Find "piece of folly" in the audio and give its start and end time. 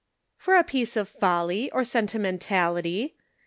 0.63-1.69